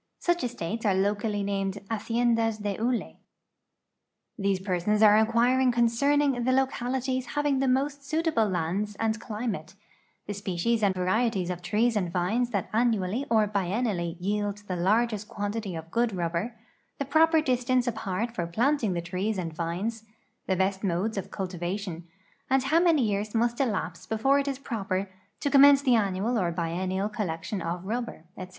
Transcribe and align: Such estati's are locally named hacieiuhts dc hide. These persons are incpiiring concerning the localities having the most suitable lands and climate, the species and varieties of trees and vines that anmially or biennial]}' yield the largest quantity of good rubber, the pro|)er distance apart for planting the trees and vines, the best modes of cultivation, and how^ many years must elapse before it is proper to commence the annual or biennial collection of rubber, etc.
Such 0.17 0.41
estati's 0.41 0.83
are 0.83 0.95
locally 0.95 1.43
named 1.43 1.75
hacieiuhts 1.91 2.59
dc 2.63 3.01
hide. 3.03 3.17
These 4.35 4.59
persons 4.61 5.03
are 5.03 5.23
incpiiring 5.23 5.71
concerning 5.73 6.43
the 6.43 6.51
localities 6.51 7.27
having 7.37 7.59
the 7.59 7.67
most 7.67 8.03
suitable 8.03 8.49
lands 8.49 8.95
and 8.95 9.19
climate, 9.21 9.75
the 10.25 10.33
species 10.33 10.81
and 10.81 10.95
varieties 10.95 11.51
of 11.51 11.61
trees 11.61 11.95
and 11.95 12.11
vines 12.11 12.49
that 12.49 12.71
anmially 12.71 13.27
or 13.29 13.45
biennial]}' 13.45 14.15
yield 14.19 14.63
the 14.67 14.75
largest 14.75 15.27
quantity 15.27 15.75
of 15.75 15.91
good 15.91 16.15
rubber, 16.15 16.55
the 16.97 17.05
pro|)er 17.05 17.39
distance 17.39 17.85
apart 17.85 18.33
for 18.33 18.47
planting 18.47 18.93
the 18.93 19.03
trees 19.03 19.37
and 19.37 19.53
vines, 19.53 20.05
the 20.47 20.55
best 20.55 20.83
modes 20.83 21.15
of 21.15 21.29
cultivation, 21.29 22.07
and 22.49 22.63
how^ 22.63 22.83
many 22.83 23.03
years 23.03 23.35
must 23.35 23.59
elapse 23.59 24.07
before 24.07 24.39
it 24.39 24.47
is 24.47 24.57
proper 24.57 25.11
to 25.39 25.51
commence 25.51 25.83
the 25.83 25.93
annual 25.93 26.39
or 26.39 26.51
biennial 26.51 27.07
collection 27.07 27.61
of 27.61 27.85
rubber, 27.85 28.23
etc. 28.35 28.49